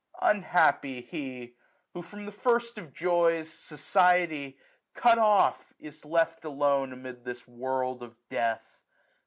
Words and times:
Unhappy 0.23 1.01
he! 1.01 1.53
who 1.93 2.01
from 2.01 2.25
the 2.25 2.31
first 2.31 2.75
of 2.79 2.91
joys. 2.91 3.53
Society, 3.53 4.57
cut 4.95 5.19
off, 5.19 5.75
is 5.77 6.03
left 6.05 6.43
alone 6.43 6.89
940 6.89 6.99
Amid 7.19 7.23
this 7.23 7.47
world 7.47 8.01
of 8.01 8.15
death. 8.27 8.79